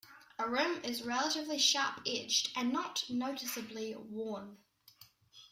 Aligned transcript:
The 0.39 0.47
rim 0.47 0.83
is 0.83 1.03
relatively 1.03 1.59
sharp-edged 1.59 2.53
and 2.55 2.73
not 2.73 3.03
noticeably 3.07 3.93
worn. 3.95 4.57